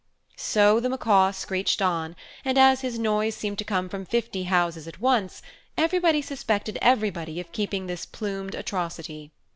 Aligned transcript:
So 0.37 0.79
the 0.79 0.89
Macaw 0.89 1.29
screeched 1.29 1.79
on, 1.79 2.15
and 2.43 2.57
as 2.57 2.81
his 2.81 2.97
noise 2.97 3.35
seemed 3.35 3.59
to 3.59 3.63
come 3.63 3.87
from 3.87 4.03
fifty 4.03 4.45
houses 4.45 4.87
at 4.87 4.99
once, 4.99 5.43
everybody 5.77 6.23
suspected 6.23 6.79
everybody 6.81 7.39
of 7.39 7.51
keeping 7.51 7.85
this 7.85 8.07
plumed 8.07 8.55
atrocity. 8.55 9.31